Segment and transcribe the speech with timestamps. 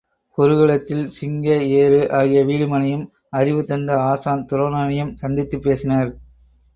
[0.37, 1.47] குருகுலத்தில் சிங்க
[1.73, 3.03] ஏறு ஆகிய வீடுமனையும்
[3.29, 6.11] அறிவு தந்த ஆசான் துரோணனையும் சந்தித்துப் பேசினர்.